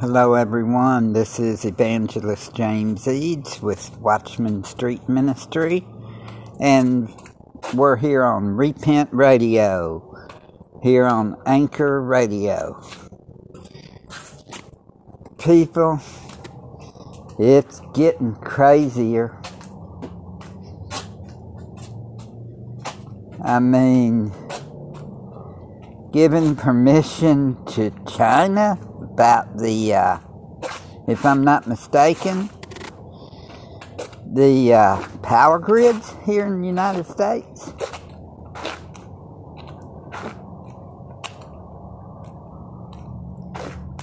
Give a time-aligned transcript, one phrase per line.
[0.00, 1.12] Hello, everyone.
[1.12, 5.84] This is Evangelist James Eads with Watchman Street Ministry,
[6.58, 7.14] and
[7.74, 10.02] we're here on Repent Radio,
[10.82, 12.82] here on Anchor Radio.
[15.38, 16.00] People,
[17.38, 19.38] it's getting crazier.
[23.44, 24.32] I mean,
[26.10, 28.78] giving permission to China
[29.20, 30.18] about the, uh,
[31.06, 32.48] if I'm not mistaken,
[34.32, 37.68] the uh, power grids here in the United States.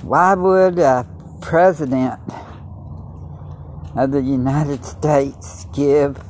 [0.03, 1.07] Why would a
[1.41, 2.19] president
[3.95, 6.21] of the United States give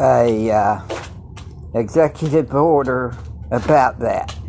[0.00, 0.80] a uh,
[1.74, 3.16] executive order
[3.52, 4.39] about that?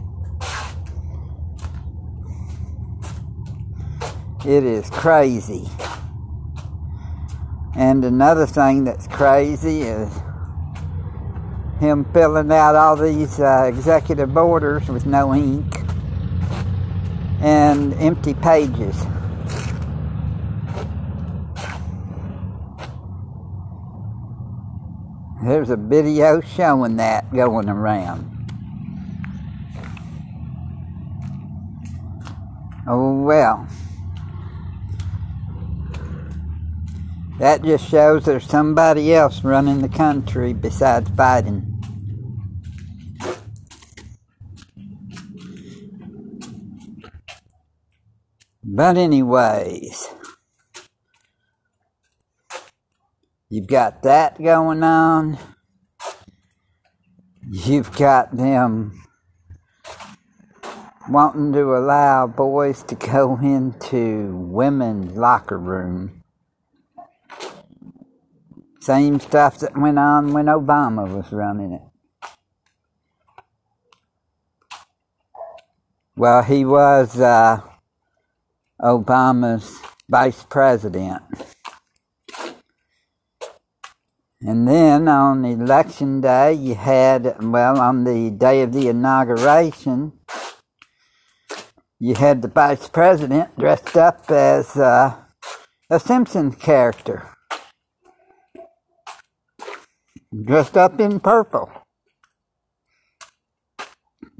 [4.43, 5.69] It is crazy.
[7.75, 10.11] And another thing that's crazy is
[11.79, 15.65] him filling out all these uh, executive orders with no ink
[17.39, 19.05] and empty pages.
[25.43, 28.27] There's a video showing that going around.
[32.87, 33.67] Oh well.
[37.39, 41.67] That just shows there's somebody else running the country besides Biden.
[48.63, 50.07] But, anyways,
[53.49, 55.37] you've got that going on.
[57.49, 59.03] You've got them
[61.09, 66.20] wanting to allow boys to go into women's locker room
[68.81, 71.81] same stuff that went on when Obama was running it.
[76.15, 77.61] Well, he was uh,
[78.81, 81.21] Obama's vice president.
[84.41, 90.13] And then on election day, you had, well, on the day of the inauguration,
[91.99, 95.15] you had the vice president dressed up as uh,
[95.91, 97.30] a Simpsons character
[100.33, 101.69] dressed up in purple.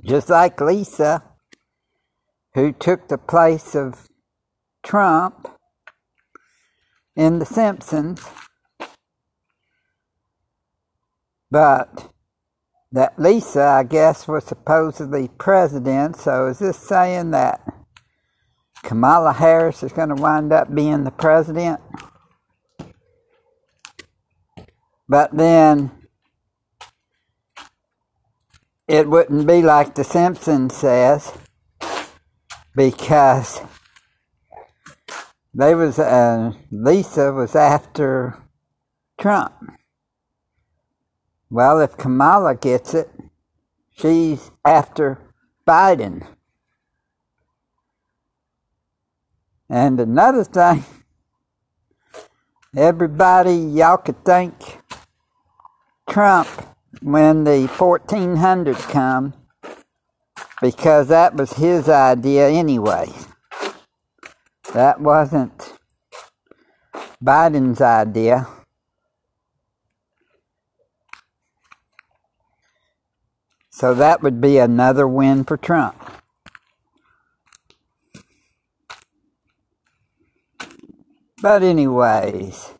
[0.04, 1.24] Just like Lisa,
[2.54, 4.10] who took the place of
[4.84, 5.48] Trump
[7.16, 8.26] in The Simpsons.
[11.50, 12.12] But
[12.92, 17.62] that Lisa, I guess, was supposedly president, so is this saying that
[18.84, 21.80] Kamala Harris is going to wind up being the president?
[25.12, 25.92] But then
[28.88, 31.34] it wouldn't be like The Simpsons says
[32.74, 33.60] because
[35.54, 38.42] they was uh, Lisa was after
[39.20, 39.52] Trump.
[41.50, 43.10] Well, if Kamala gets it,
[43.92, 45.20] she's after
[45.68, 46.26] Biden.
[49.70, 50.86] And another thing,
[52.74, 54.54] everybody, y'all could think
[56.12, 56.50] Trump
[57.02, 59.34] when the 1400 come
[60.62, 63.08] because that was his idea anyway.
[64.74, 65.74] That wasn't
[67.24, 68.46] Biden's idea.
[73.70, 75.96] So that would be another win for Trump.
[81.42, 82.74] But, anyways,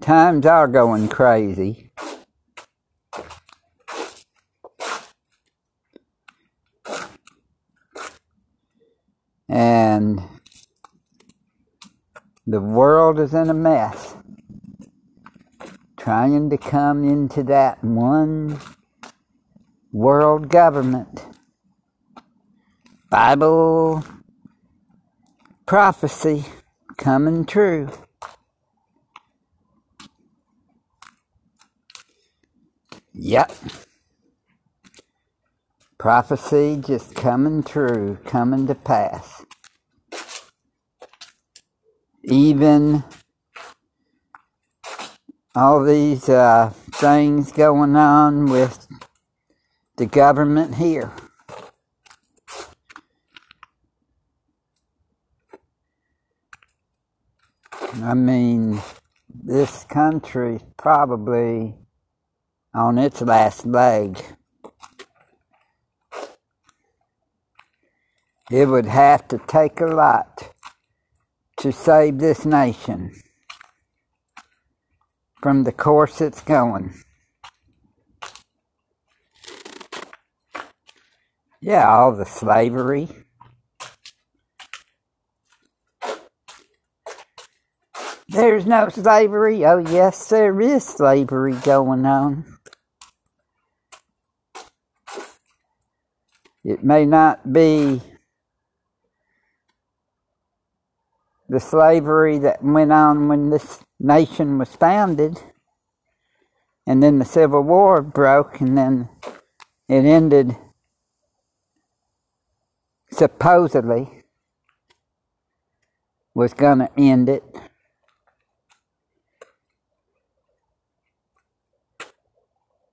[0.00, 1.90] Times are going crazy.
[9.46, 10.22] And
[12.46, 14.16] the world is in a mess.
[15.98, 18.58] Trying to come into that one
[19.92, 21.26] world government.
[23.10, 24.02] Bible
[25.66, 26.46] prophecy
[26.96, 27.90] coming true.
[33.22, 33.52] Yep.
[35.98, 39.44] Prophecy just coming true, coming to pass.
[42.24, 43.04] Even
[45.54, 48.88] all these uh, things going on with
[49.98, 51.12] the government here.
[58.02, 58.80] I mean,
[59.28, 61.76] this country probably
[62.74, 64.22] on its last leg.
[68.50, 70.52] It would have to take a lot
[71.58, 73.12] to save this nation
[75.40, 76.94] from the course it's going.
[81.60, 83.08] Yeah, all the slavery.
[88.28, 89.64] There's no slavery.
[89.66, 92.59] Oh, yes, there is slavery going on.
[96.64, 98.02] It may not be
[101.48, 105.38] the slavery that went on when this nation was founded,
[106.86, 109.08] and then the Civil War broke, and then
[109.88, 110.56] it ended
[113.10, 114.22] supposedly
[116.34, 117.42] was going to end it.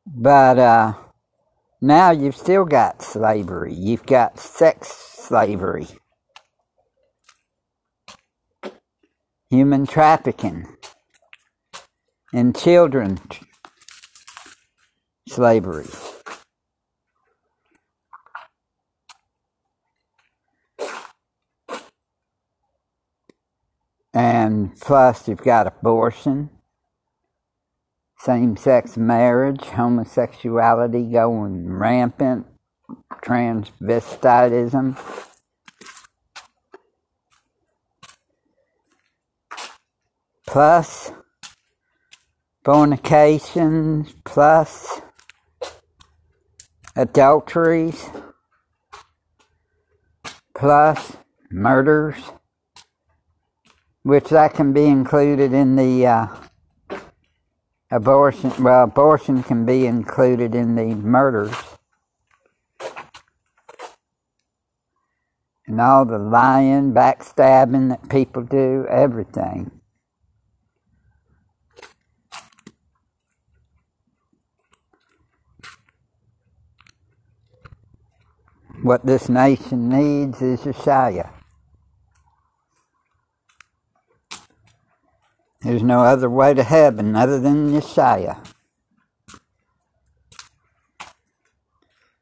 [0.05, 0.93] But uh,
[1.81, 3.73] now you've still got slavery.
[3.73, 5.87] You've got sex slavery,
[9.49, 10.67] human trafficking,
[12.33, 13.19] and children
[15.27, 15.87] slavery.
[24.13, 26.49] And plus, you've got abortion
[28.27, 32.45] same sex marriage, homosexuality going rampant,
[33.23, 34.97] transvestitism.
[40.45, 41.13] Plus
[42.65, 44.99] fornications, plus
[46.97, 48.09] adulteries,
[50.53, 51.15] plus
[51.49, 52.17] murders,
[54.03, 56.27] which that can be included in the uh,
[57.91, 61.55] abortion, well, abortion can be included in the murders.
[65.67, 69.71] And all the lying, backstabbing that people do, everything.
[78.83, 81.36] What this nation needs is Yeshua.
[85.67, 88.37] There's no other way to heaven other than Messiah.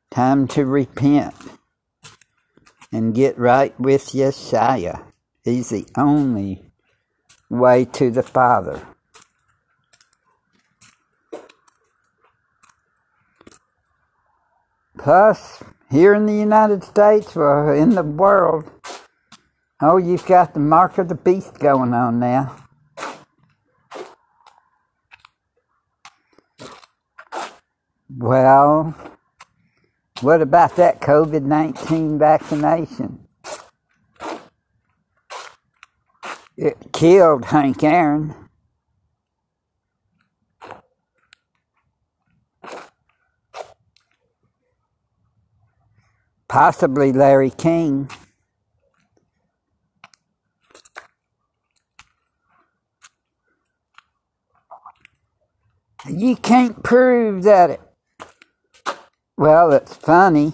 [0.09, 1.35] Time to repent
[2.91, 5.03] and get right with Yeshua.
[5.43, 6.63] He's the only
[7.47, 8.81] way to the Father.
[14.97, 18.71] Plus, here in the United States or in the world,
[19.79, 22.64] oh, you've got the mark of the beast going on now.
[28.17, 28.95] Well,
[30.21, 33.27] what about that COVID 19 vaccination?
[36.55, 38.33] It killed Hank Aaron.
[46.47, 48.09] Possibly Larry King.
[56.07, 57.81] You can't prove that it
[59.37, 60.53] well, it's funny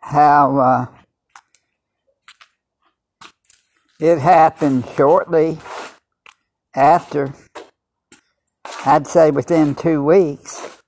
[0.00, 0.86] how uh,
[4.00, 5.58] it happened shortly
[6.74, 7.34] after,
[8.86, 10.78] I'd say within two weeks.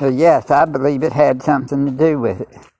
[0.00, 2.75] So, yes, I believe it had something to do with it.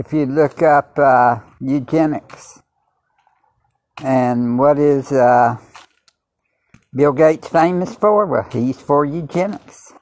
[0.00, 2.62] If you look up uh, eugenics
[4.02, 5.58] and what is uh,
[6.94, 8.24] Bill Gates famous for?
[8.24, 9.92] Well, he's for eugenics.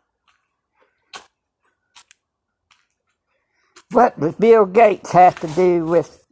[3.91, 6.25] What does Bill Gates have to do with?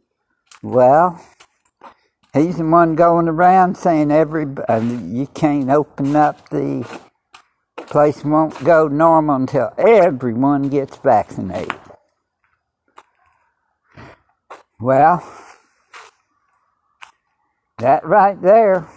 [0.63, 1.21] Well,
[2.33, 6.87] he's the one going around saying every uh, you can't open up the
[7.75, 11.86] place won't go normal until everyone gets vaccinated.
[14.79, 15.23] Well,
[17.79, 18.87] that right there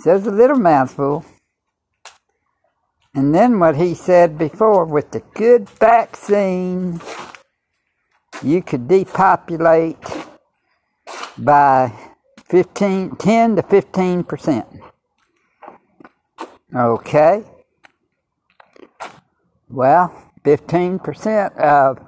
[0.00, 1.24] says a little mouthful.
[3.14, 7.00] And then what he said before with the good vaccine,
[8.42, 9.98] you could depopulate
[11.36, 11.92] by
[12.46, 14.66] 15, 10 to 15 percent.
[16.74, 17.44] Okay.
[19.68, 21.98] Well, 15 percent of,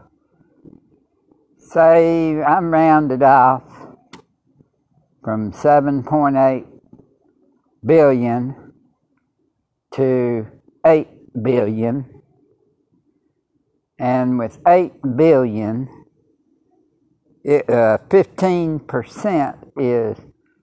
[1.59, 3.65] say, I'm rounded off
[5.23, 6.67] from 7.8
[7.85, 8.73] billion
[9.95, 10.47] to
[10.85, 11.09] 8
[11.43, 12.23] billion.
[13.99, 15.89] And with 8 billion,
[17.45, 20.19] it, uh, 15% is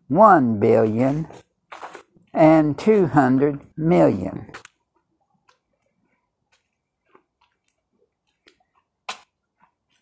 [0.08, 1.28] 1 billion
[2.34, 4.52] and 200 million.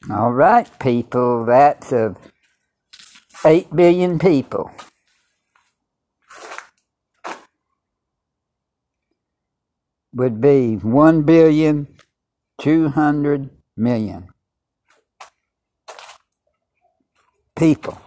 [0.09, 2.17] All right, people, that's of
[3.45, 4.71] 8 billion people.
[10.13, 11.87] Would be 1 billion
[12.59, 14.29] 200 million
[17.57, 17.99] people.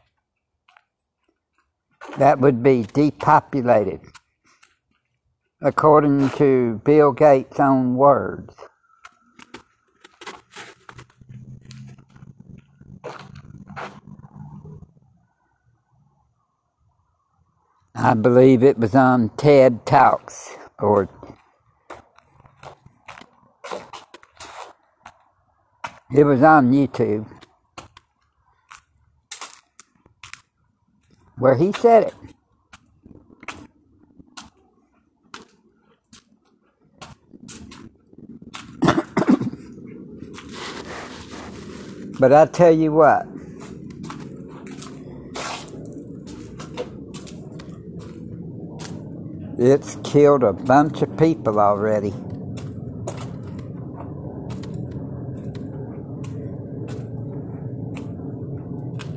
[2.19, 4.01] That would be depopulated,
[5.61, 8.55] according to Bill Gates' own words.
[18.03, 21.07] I believe it was on TED Talks or
[26.17, 27.29] it was on YouTube
[31.39, 32.15] where he said it.
[42.21, 43.27] but I tell you what,
[49.63, 52.15] it's killed a bunch of people already.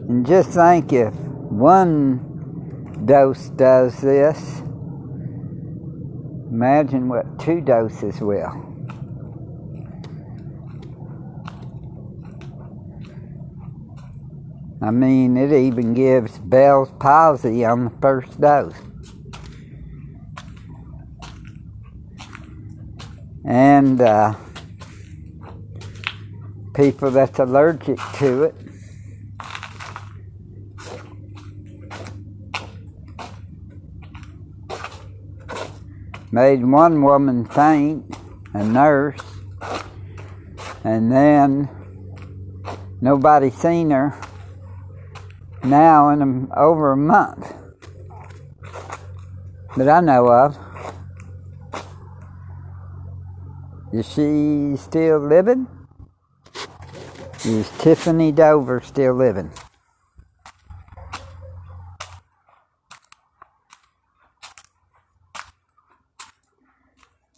[0.09, 4.59] And just think if one dose does this,
[6.51, 8.51] imagine what two doses will.
[14.81, 18.75] I mean, it even gives Bell's palsy on the first dose.
[23.45, 24.35] And uh,
[26.73, 28.55] people that's allergic to it
[36.31, 38.17] made one woman faint,
[38.53, 39.21] a nurse,
[40.83, 41.69] and then
[43.01, 44.19] nobody seen her
[45.63, 47.53] now in over a month
[49.77, 50.72] that I know of.
[53.93, 55.67] Is she still living?
[57.45, 59.51] Is Tiffany Dover still living?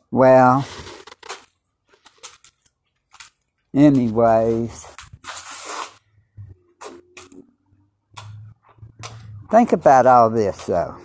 [0.10, 0.66] Well,
[3.74, 4.88] anyways,
[9.52, 10.96] think about all this though.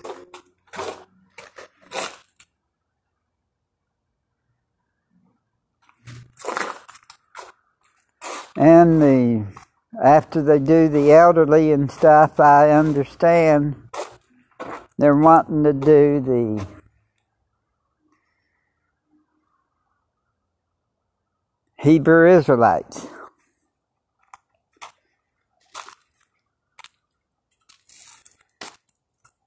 [8.60, 9.46] And the
[10.02, 13.76] after they do the elderly and stuff, I understand
[14.98, 16.66] they're wanting to do the
[21.78, 23.06] Hebrew Israelites.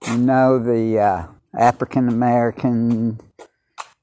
[0.08, 3.20] You know, the uh, African American,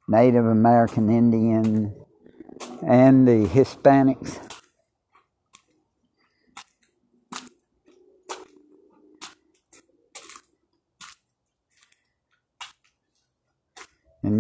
[0.09, 1.95] Native American Indian,
[2.83, 4.50] and the Hispanics.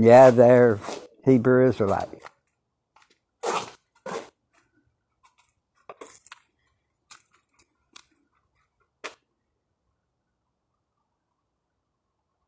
[0.02, 0.80] Yeah, they're
[1.24, 2.14] Hebrew Israelites.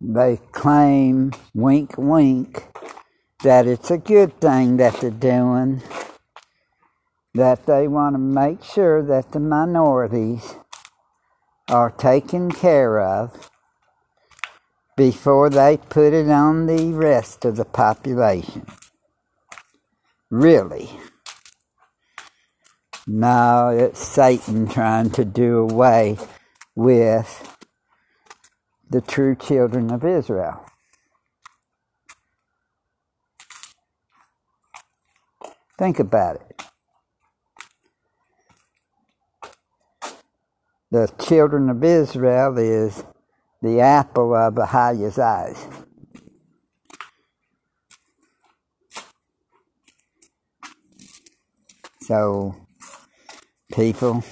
[0.02, 2.66] they claim, wink, wink,
[3.42, 5.82] that it's a good thing that they're doing,
[7.34, 10.56] that they want to make sure that the minorities
[11.68, 13.51] are taken care of
[14.96, 18.66] before they put it on the rest of the population.
[20.30, 20.90] Really.
[23.06, 26.18] No, it's Satan trying to do away
[26.74, 27.56] with
[28.88, 30.64] the true children of Israel.
[35.78, 36.62] Think about it.
[40.90, 43.02] The children of Israel is
[43.62, 45.66] the apple of Ahaya's eyes.
[52.02, 52.56] So,
[53.72, 54.24] people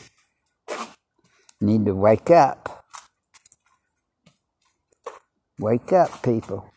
[1.61, 2.85] need to wake up.
[5.61, 6.73] Wake up, people.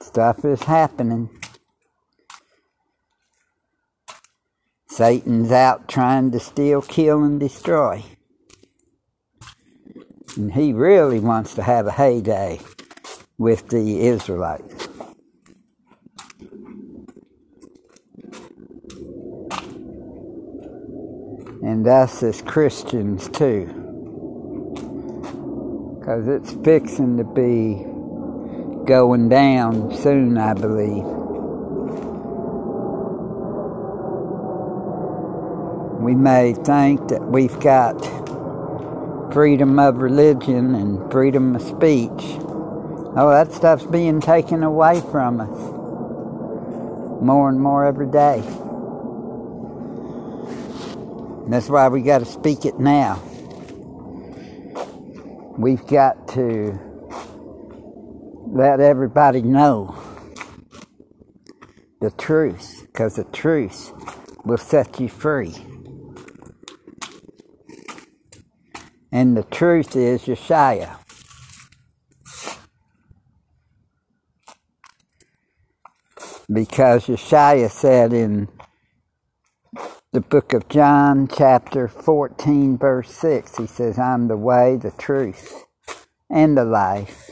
[0.00, 1.28] Stuff is happening.
[4.94, 8.04] Satan's out trying to steal, kill, and destroy.
[10.36, 12.60] And he really wants to have a heyday
[13.36, 14.86] with the Israelites.
[21.64, 23.66] And us as Christians too.
[25.98, 27.82] Because it's fixing to be
[28.86, 31.23] going down soon, I believe.
[36.04, 37.98] We may think that we've got
[39.32, 42.38] freedom of religion and freedom of speech.
[43.16, 45.48] Oh, that stuff's being taken away from us
[47.22, 48.42] more and more every day.
[51.48, 53.22] that's why we got to speak it now.
[55.56, 56.78] We've got to
[58.48, 59.96] let everybody know
[62.02, 63.90] the truth, because the truth
[64.44, 65.54] will set you free.
[69.14, 70.98] And the truth is Yeshua.
[76.52, 78.48] Because Yeshua said in
[80.10, 85.64] the book of John, chapter 14, verse 6, he says, I'm the way, the truth,
[86.28, 87.30] and the life.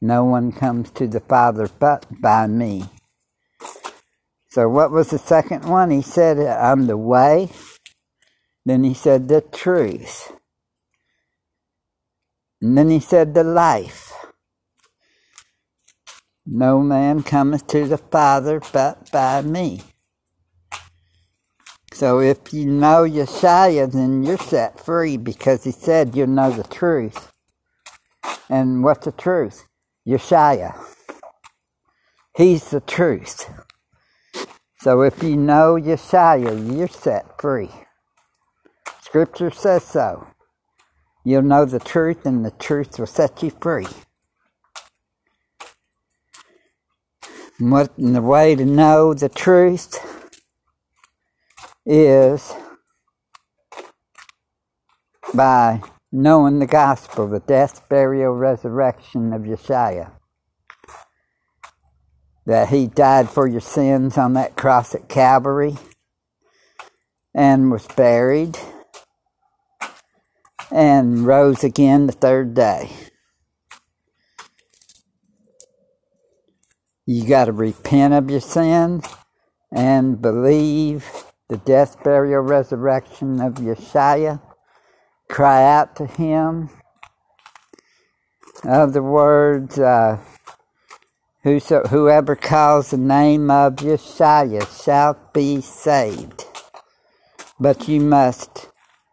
[0.00, 2.84] No one comes to the Father but by me.
[4.48, 5.90] So, what was the second one?
[5.90, 7.50] He said, I'm the way.
[8.64, 10.32] Then he said, the truth.
[12.62, 14.12] And then he said, The life.
[16.46, 19.82] No man cometh to the Father but by me.
[21.92, 26.64] So if you know Yeshua, then you're set free because he said you know the
[26.64, 27.32] truth.
[28.48, 29.66] And what's the truth?
[30.08, 30.76] Yeshua.
[32.36, 33.50] He's the truth.
[34.80, 37.70] So if you know Yeshua, you're set free.
[39.02, 40.26] Scripture says so.
[41.24, 43.86] You'll know the truth, and the truth will set you free.
[47.70, 50.30] what and the way to know the truth
[51.86, 52.52] is
[55.34, 55.80] by
[56.10, 60.12] knowing the gospel, the death, burial, resurrection of Yeshua.
[62.44, 65.76] That he died for your sins on that cross at Calvary
[67.34, 68.58] and was buried
[70.72, 72.90] and rose again the third day.
[77.04, 79.04] You got to repent of your sins
[79.70, 81.04] and believe
[81.48, 84.40] the death, burial, resurrection of Yeshua.
[85.28, 86.70] Cry out to Him.
[88.64, 90.18] In Other words, uh,
[91.42, 96.44] whoso, whoever calls the name of Yeshua shall be saved.
[97.58, 98.68] But you must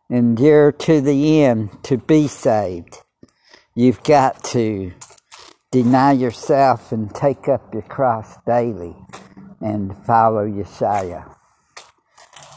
[0.09, 2.97] endure to the end to be saved.
[3.75, 4.93] You've got to
[5.71, 8.95] deny yourself and take up your cross daily
[9.61, 11.35] and follow Yeshua.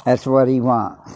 [0.05, 1.15] That's what he wants.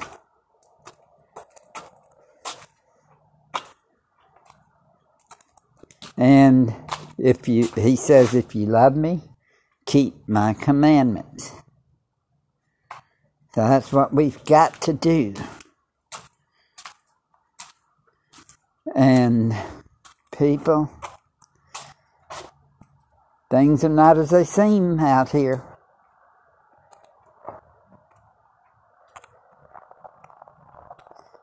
[6.16, 6.74] And
[7.18, 9.22] if you he says if you love me,
[9.86, 11.52] keep my commandments.
[13.54, 15.34] So that's what we've got to do.
[18.96, 19.54] And
[20.38, 20.90] people,
[23.50, 25.62] things are not as they seem out here.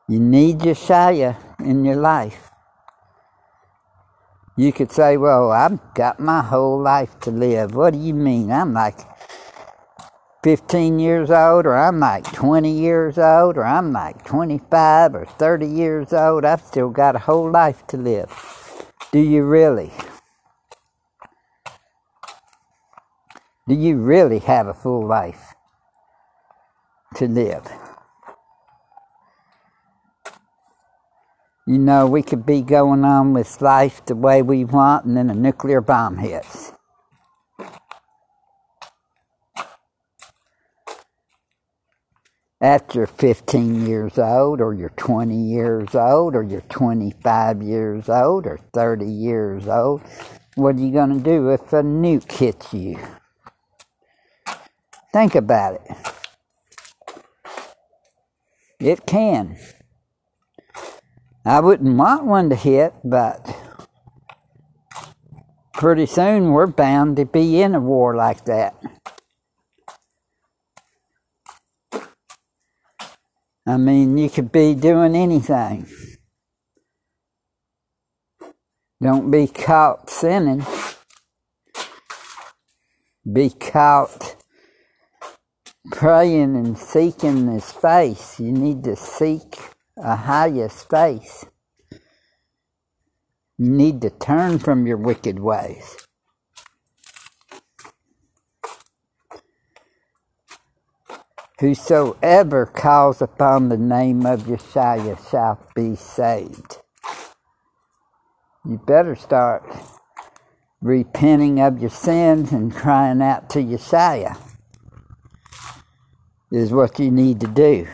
[0.08, 2.50] You need Yeshua in your life.
[4.56, 7.76] You could say, Well, I've got my whole life to live.
[7.76, 8.50] What do you mean?
[8.50, 8.98] I'm like
[10.44, 15.66] 15 years old, or I'm like 20 years old, or I'm like 25 or 30
[15.66, 16.44] years old.
[16.44, 18.30] I've still got a whole life to live.
[19.10, 19.90] Do you really?
[23.66, 25.54] Do you really have a full life
[27.16, 27.66] to live?
[31.66, 35.30] You know, we could be going on with life the way we want, and then
[35.30, 36.74] a nuclear bomb hits.
[42.64, 48.58] After 15 years old, or you're 20 years old, or you're 25 years old, or
[48.72, 50.00] 30 years old,
[50.54, 52.98] what are you going to do if a nuke hits you?
[55.12, 55.82] Think about it.
[58.80, 59.58] It can.
[61.44, 63.46] I wouldn't want one to hit, but
[65.74, 68.74] pretty soon we're bound to be in a war like that.
[73.66, 75.86] I mean, you could be doing anything.
[79.02, 80.66] Don't be caught sinning.
[83.30, 84.36] Be caught
[85.90, 88.38] praying and seeking His face.
[88.38, 89.56] You need to seek
[89.98, 91.46] Ahaya's face.
[93.56, 96.06] You need to turn from your wicked ways.
[101.60, 106.78] Whosoever calls upon the name of Yeshua shall be saved.
[108.64, 109.62] You better start
[110.84, 114.36] repenting of your sins and crying out to Yeshua,
[116.52, 117.88] is what you need to do.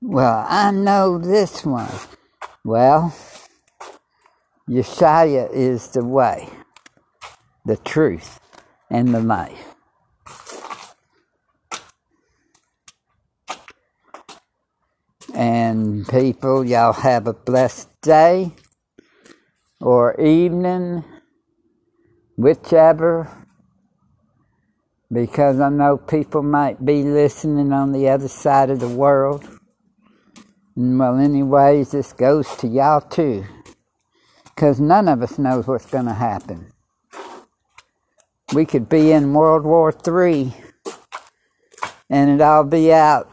[0.00, 1.90] Well, I know this one.
[2.64, 3.14] Well,
[4.68, 6.48] Yeshua is the way,
[7.68, 8.40] the truth,
[8.90, 9.74] and the life.
[15.34, 18.52] And people, y'all have a blessed day
[19.82, 21.04] or evening,
[22.36, 23.30] whichever,
[25.12, 29.46] because I know people might be listening on the other side of the world.
[30.74, 33.44] And well, anyways, this goes to y'all too.
[34.44, 36.72] Because none of us knows what's going to happen.
[38.54, 40.54] We could be in World War III
[42.10, 43.28] and it all be out.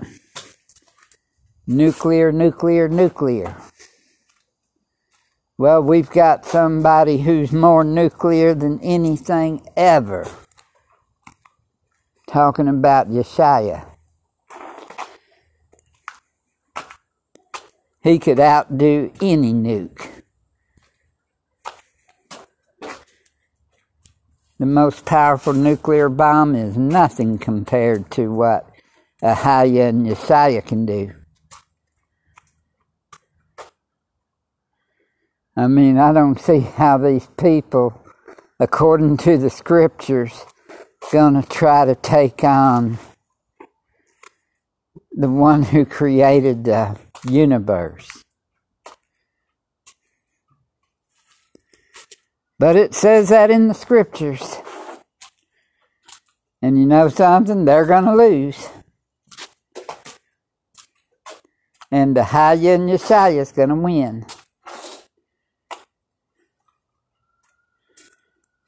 [1.68, 3.56] Nuclear, nuclear, nuclear.
[5.58, 10.28] Well, we've got somebody who's more nuclear than anything ever.
[12.28, 13.88] Talking about Yeshua.
[18.02, 20.15] He could outdo any nuke.
[24.58, 28.70] The most powerful nuclear bomb is nothing compared to what
[29.22, 31.12] Ahaya and Yeshaya can do.
[35.58, 38.02] I mean, I don't see how these people,
[38.60, 40.46] according to the scriptures,
[41.12, 42.98] going to try to take on
[45.12, 46.98] the one who created the
[47.30, 48.25] universe.
[52.58, 54.58] But it says that in the scriptures.
[56.62, 57.66] And you know something?
[57.66, 58.70] They're going to lose.
[61.92, 64.26] And Ahaya and Yeshaya is going to win.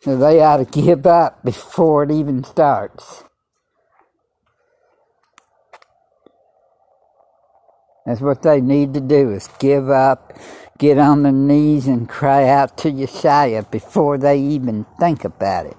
[0.02, 3.24] So they ought to give up before it even starts.
[8.08, 10.32] That's what they need to do is give up,
[10.78, 15.78] get on their knees and cry out to Yeshua before they even think about it.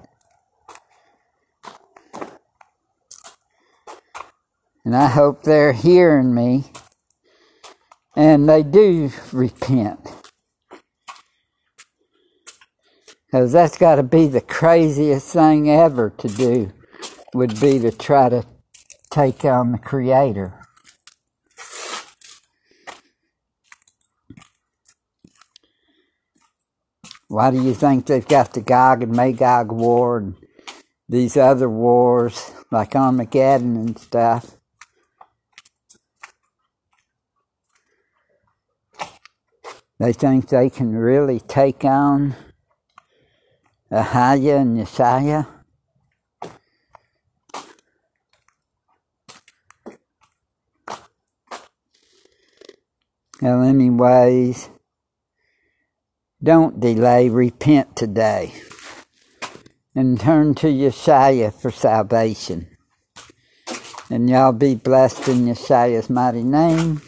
[4.84, 6.64] And I hope they're hearing me
[8.14, 10.00] and they do repent.
[13.24, 16.72] Because that's got to be the craziest thing ever to do,
[17.32, 18.44] would be to try to
[19.10, 20.57] take on the Creator.
[27.28, 30.34] Why do you think they've got the Gog and Magog war and
[31.10, 34.56] these other wars like Armageddon and stuff?
[39.98, 42.34] They think they can really take on
[43.92, 45.46] Ahaya and Yeshaya?
[53.42, 54.70] Well, anyways,
[56.42, 58.52] don't delay, repent today
[59.98, 62.68] and turn to Yeshua for salvation.
[64.08, 67.02] And y'all be blessed in Yeshua's mighty name.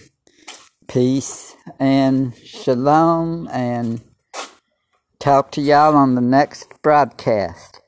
[0.88, 4.00] Peace and shalom and
[5.20, 7.80] talk to y'all on the next broadcast.